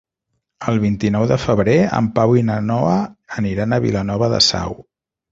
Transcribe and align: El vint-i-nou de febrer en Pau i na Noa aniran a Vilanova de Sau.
El 0.71 0.79
vint-i-nou 0.83 1.25
de 1.31 1.35
febrer 1.41 1.75
en 1.97 2.07
Pau 2.15 2.33
i 2.39 2.41
na 2.47 2.55
Noa 2.69 2.95
aniran 3.41 3.77
a 3.77 3.79
Vilanova 3.83 4.31
de 4.33 4.41
Sau. 4.47 4.75